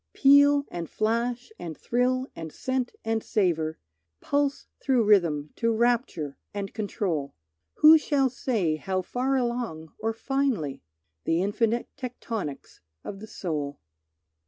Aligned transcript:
Peal 0.13 0.65
and 0.71 0.89
flash 0.89 1.51
and 1.59 1.77
thrill 1.77 2.25
and 2.35 2.51
scent 2.51 2.91
and 3.05 3.23
savour 3.23 3.77
Pulse 4.19 4.65
through 4.81 5.03
rhythm 5.03 5.51
to 5.57 5.71
rapture, 5.71 6.39
and 6.55 6.73
control, 6.73 7.35
Who 7.75 7.99
shall 7.99 8.31
say 8.31 8.77
how 8.77 9.03
far 9.03 9.35
along 9.35 9.93
or 9.99 10.11
finely? 10.11 10.81
The 11.25 11.43
infinite 11.43 11.87
tectonics 11.97 12.79
of 13.03 13.19
the 13.19 13.27
soul. 13.27 13.79